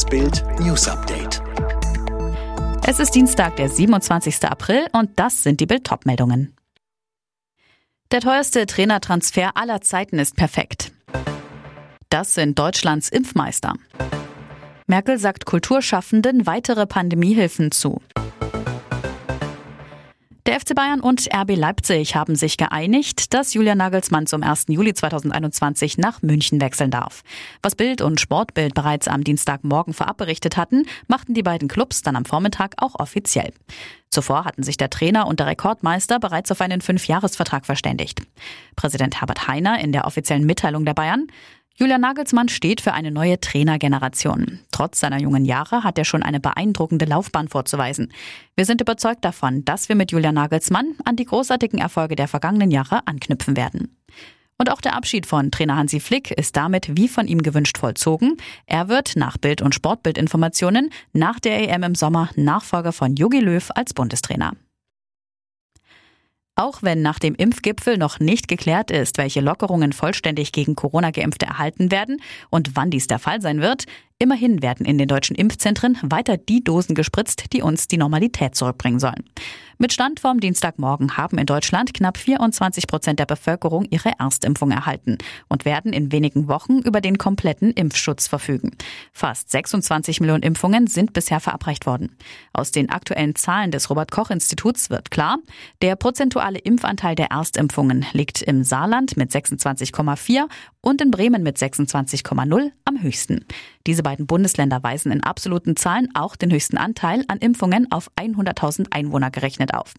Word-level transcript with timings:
Das 0.00 0.08
Bild 0.08 0.42
News 0.60 0.88
Update. 0.88 1.42
Es 2.86 3.00
ist 3.00 3.10
Dienstag, 3.10 3.56
der 3.56 3.68
27. 3.68 4.42
April 4.44 4.86
und 4.92 5.10
das 5.18 5.42
sind 5.42 5.60
die 5.60 5.66
Bild 5.66 5.86
meldungen 6.06 6.56
Der 8.10 8.22
teuerste 8.22 8.64
Trainertransfer 8.64 9.58
aller 9.58 9.82
Zeiten 9.82 10.18
ist 10.18 10.36
perfekt. 10.36 10.92
Das 12.08 12.32
sind 12.32 12.58
Deutschlands 12.58 13.10
Impfmeister. 13.10 13.74
Merkel 14.86 15.18
sagt 15.18 15.44
Kulturschaffenden 15.44 16.46
weitere 16.46 16.86
Pandemiehilfen 16.86 17.70
zu. 17.70 18.00
Der 20.50 20.58
FC 20.58 20.74
Bayern 20.74 20.98
und 20.98 21.28
RB 21.32 21.54
Leipzig 21.54 22.16
haben 22.16 22.34
sich 22.34 22.56
geeinigt, 22.56 23.34
dass 23.34 23.54
Julian 23.54 23.78
Nagelsmann 23.78 24.26
zum 24.26 24.42
1. 24.42 24.64
Juli 24.66 24.92
2021 24.92 25.96
nach 25.96 26.22
München 26.22 26.60
wechseln 26.60 26.90
darf. 26.90 27.22
Was 27.62 27.76
Bild 27.76 28.00
und 28.00 28.20
Sportbild 28.20 28.74
bereits 28.74 29.06
am 29.06 29.22
Dienstagmorgen 29.22 29.94
vorab 29.94 30.16
berichtet 30.16 30.56
hatten, 30.56 30.86
machten 31.06 31.34
die 31.34 31.44
beiden 31.44 31.68
Clubs 31.68 32.02
dann 32.02 32.16
am 32.16 32.24
Vormittag 32.24 32.74
auch 32.78 32.98
offiziell. 32.98 33.52
Zuvor 34.10 34.44
hatten 34.44 34.64
sich 34.64 34.76
der 34.76 34.90
Trainer 34.90 35.28
und 35.28 35.38
der 35.38 35.46
Rekordmeister 35.46 36.18
bereits 36.18 36.50
auf 36.50 36.60
einen 36.60 36.80
Fünfjahresvertrag 36.80 37.64
verständigt. 37.64 38.20
Präsident 38.74 39.20
Herbert 39.20 39.46
Heiner 39.46 39.78
in 39.78 39.92
der 39.92 40.04
offiziellen 40.04 40.46
Mitteilung 40.46 40.84
der 40.84 40.94
Bayern 40.94 41.28
Julian 41.80 42.02
Nagelsmann 42.02 42.50
steht 42.50 42.82
für 42.82 42.92
eine 42.92 43.10
neue 43.10 43.40
Trainergeneration. 43.40 44.60
Trotz 44.70 45.00
seiner 45.00 45.18
jungen 45.18 45.46
Jahre 45.46 45.82
hat 45.82 45.96
er 45.96 46.04
schon 46.04 46.22
eine 46.22 46.38
beeindruckende 46.38 47.06
Laufbahn 47.06 47.48
vorzuweisen. 47.48 48.12
Wir 48.54 48.66
sind 48.66 48.82
überzeugt 48.82 49.24
davon, 49.24 49.64
dass 49.64 49.88
wir 49.88 49.96
mit 49.96 50.12
Julian 50.12 50.34
Nagelsmann 50.34 50.94
an 51.06 51.16
die 51.16 51.24
großartigen 51.24 51.78
Erfolge 51.78 52.16
der 52.16 52.28
vergangenen 52.28 52.70
Jahre 52.70 53.06
anknüpfen 53.06 53.56
werden. 53.56 53.96
Und 54.58 54.70
auch 54.70 54.82
der 54.82 54.94
Abschied 54.94 55.24
von 55.24 55.50
Trainer 55.50 55.76
Hansi 55.76 56.00
Flick 56.00 56.32
ist 56.32 56.54
damit 56.54 56.98
wie 56.98 57.08
von 57.08 57.26
ihm 57.26 57.42
gewünscht 57.42 57.78
vollzogen. 57.78 58.36
Er 58.66 58.90
wird 58.90 59.16
nach 59.16 59.38
Bild- 59.38 59.62
und 59.62 59.74
Sportbildinformationen 59.74 60.90
nach 61.14 61.40
der 61.40 61.66
EM 61.66 61.82
im 61.82 61.94
Sommer 61.94 62.28
Nachfolger 62.36 62.92
von 62.92 63.14
Jogi 63.16 63.40
Löw 63.40 63.70
als 63.74 63.94
Bundestrainer. 63.94 64.52
Auch 66.60 66.82
wenn 66.82 67.00
nach 67.00 67.18
dem 67.18 67.34
Impfgipfel 67.34 67.96
noch 67.96 68.20
nicht 68.20 68.46
geklärt 68.46 68.90
ist, 68.90 69.16
welche 69.16 69.40
Lockerungen 69.40 69.94
vollständig 69.94 70.52
gegen 70.52 70.76
Corona-Geimpfte 70.76 71.46
erhalten 71.46 71.90
werden 71.90 72.20
und 72.50 72.76
wann 72.76 72.90
dies 72.90 73.06
der 73.06 73.18
Fall 73.18 73.40
sein 73.40 73.62
wird, 73.62 73.86
immerhin 74.20 74.62
werden 74.62 74.86
in 74.86 74.98
den 74.98 75.08
deutschen 75.08 75.34
Impfzentren 75.34 75.98
weiter 76.02 76.36
die 76.36 76.62
Dosen 76.62 76.94
gespritzt, 76.94 77.52
die 77.52 77.62
uns 77.62 77.88
die 77.88 77.96
Normalität 77.96 78.54
zurückbringen 78.54 79.00
sollen. 79.00 79.24
Mit 79.82 79.94
Stand 79.94 80.20
vom 80.20 80.40
Dienstagmorgen 80.40 81.16
haben 81.16 81.38
in 81.38 81.46
Deutschland 81.46 81.94
knapp 81.94 82.18
24 82.18 82.86
Prozent 82.86 83.18
der 83.18 83.24
Bevölkerung 83.24 83.86
ihre 83.88 84.12
Erstimpfung 84.18 84.72
erhalten 84.72 85.16
und 85.48 85.64
werden 85.64 85.94
in 85.94 86.12
wenigen 86.12 86.48
Wochen 86.48 86.80
über 86.80 87.00
den 87.00 87.16
kompletten 87.16 87.72
Impfschutz 87.72 88.28
verfügen. 88.28 88.72
Fast 89.14 89.50
26 89.50 90.20
Millionen 90.20 90.42
Impfungen 90.42 90.86
sind 90.86 91.14
bisher 91.14 91.40
verabreicht 91.40 91.86
worden. 91.86 92.14
Aus 92.52 92.72
den 92.72 92.90
aktuellen 92.90 93.36
Zahlen 93.36 93.70
des 93.70 93.88
Robert 93.88 94.10
Koch 94.10 94.28
Instituts 94.28 94.90
wird 94.90 95.10
klar, 95.10 95.38
der 95.80 95.96
prozentuale 95.96 96.58
Impfanteil 96.58 97.14
der 97.14 97.30
Erstimpfungen 97.30 98.04
liegt 98.12 98.42
im 98.42 98.64
Saarland 98.64 99.16
mit 99.16 99.30
26,4 99.30 100.42
und 100.82 101.00
in 101.00 101.10
Bremen 101.10 101.42
mit 101.42 101.56
26,0 101.56 102.70
am 102.84 103.02
höchsten. 103.02 103.46
Diese 103.86 104.02
beiden 104.02 104.26
Bundesländer 104.26 104.82
weisen 104.82 105.10
in 105.10 105.22
absoluten 105.22 105.76
Zahlen 105.76 106.08
auch 106.14 106.36
den 106.36 106.52
höchsten 106.52 106.76
Anteil 106.76 107.24
an 107.28 107.38
Impfungen 107.38 107.90
auf 107.90 108.10
100.000 108.16 108.88
Einwohner 108.90 109.30
gerechnet 109.30 109.74
auf. 109.74 109.94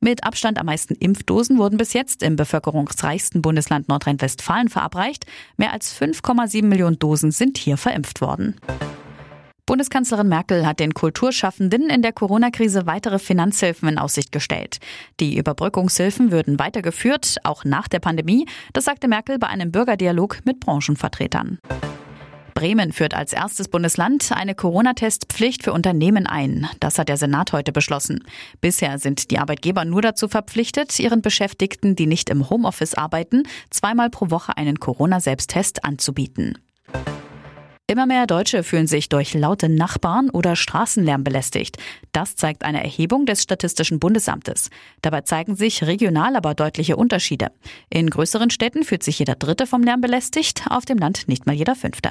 Mit 0.00 0.24
Abstand 0.24 0.58
am 0.58 0.66
meisten 0.66 0.94
Impfdosen 0.94 1.58
wurden 1.58 1.76
bis 1.76 1.92
jetzt 1.92 2.22
im 2.22 2.36
bevölkerungsreichsten 2.36 3.42
Bundesland 3.42 3.88
Nordrhein-Westfalen 3.88 4.68
verabreicht. 4.68 5.26
Mehr 5.58 5.72
als 5.72 5.94
5,7 5.94 6.64
Millionen 6.64 6.98
Dosen 6.98 7.32
sind 7.32 7.58
hier 7.58 7.76
verimpft 7.76 8.22
worden. 8.22 8.56
Bundeskanzlerin 9.66 10.28
Merkel 10.28 10.66
hat 10.66 10.80
den 10.80 10.94
Kulturschaffenden 10.94 11.90
in 11.90 12.02
der 12.02 12.12
Corona-Krise 12.12 12.86
weitere 12.86 13.18
Finanzhilfen 13.20 13.88
in 13.88 13.98
Aussicht 13.98 14.32
gestellt. 14.32 14.78
Die 15.20 15.36
Überbrückungshilfen 15.36 16.32
würden 16.32 16.58
weitergeführt, 16.58 17.36
auch 17.44 17.64
nach 17.64 17.86
der 17.86 18.00
Pandemie. 18.00 18.46
Das 18.72 18.86
sagte 18.86 19.06
Merkel 19.06 19.38
bei 19.38 19.46
einem 19.46 19.70
Bürgerdialog 19.70 20.38
mit 20.44 20.58
Branchenvertretern. 20.58 21.58
Bremen 22.60 22.92
führt 22.92 23.14
als 23.14 23.32
erstes 23.32 23.68
Bundesland 23.68 24.32
eine 24.32 24.54
Corona-Testpflicht 24.54 25.62
für 25.62 25.72
Unternehmen 25.72 26.26
ein. 26.26 26.68
Das 26.78 26.98
hat 26.98 27.08
der 27.08 27.16
Senat 27.16 27.54
heute 27.54 27.72
beschlossen. 27.72 28.22
Bisher 28.60 28.98
sind 28.98 29.30
die 29.30 29.38
Arbeitgeber 29.38 29.86
nur 29.86 30.02
dazu 30.02 30.28
verpflichtet, 30.28 30.98
ihren 31.00 31.22
Beschäftigten, 31.22 31.96
die 31.96 32.04
nicht 32.04 32.28
im 32.28 32.50
Homeoffice 32.50 32.92
arbeiten, 32.92 33.44
zweimal 33.70 34.10
pro 34.10 34.30
Woche 34.30 34.58
einen 34.58 34.78
Corona-Selbsttest 34.78 35.86
anzubieten. 35.86 36.58
Immer 37.86 38.04
mehr 38.04 38.26
Deutsche 38.26 38.62
fühlen 38.62 38.86
sich 38.86 39.08
durch 39.08 39.32
laute 39.32 39.70
Nachbarn 39.70 40.28
oder 40.28 40.54
Straßenlärm 40.54 41.24
belästigt. 41.24 41.78
Das 42.12 42.36
zeigt 42.36 42.62
eine 42.62 42.84
Erhebung 42.84 43.24
des 43.24 43.42
Statistischen 43.42 44.00
Bundesamtes. 44.00 44.68
Dabei 45.00 45.22
zeigen 45.22 45.56
sich 45.56 45.82
regional 45.84 46.36
aber 46.36 46.52
deutliche 46.52 46.96
Unterschiede. 46.96 47.52
In 47.88 48.10
größeren 48.10 48.50
Städten 48.50 48.84
fühlt 48.84 49.02
sich 49.02 49.18
jeder 49.18 49.34
Dritte 49.34 49.66
vom 49.66 49.82
Lärm 49.82 50.02
belästigt, 50.02 50.64
auf 50.68 50.84
dem 50.84 50.98
Land 50.98 51.26
nicht 51.26 51.46
mal 51.46 51.54
jeder 51.54 51.74
Fünfte. 51.74 52.10